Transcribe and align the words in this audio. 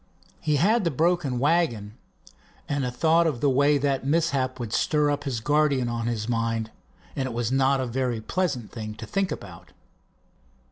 He 0.39 0.55
had 0.55 0.83
the 0.83 0.89
broken 0.89 1.37
wagon 1.37 1.93
and 2.67 2.83
a 2.83 2.89
thought 2.89 3.27
of 3.27 3.39
the 3.39 3.51
way 3.51 3.77
that 3.77 4.03
mishap 4.03 4.59
would 4.59 4.73
stir 4.73 5.11
up 5.11 5.25
his 5.25 5.39
guardian 5.39 5.89
on 5.89 6.07
his 6.07 6.27
mind, 6.27 6.71
and 7.15 7.27
it 7.27 7.33
was 7.33 7.51
not 7.51 7.79
a 7.79 7.85
very 7.85 8.19
pleasant 8.19 8.71
thing 8.71 8.95
to 8.95 9.05
think 9.05 9.31
about. 9.31 9.73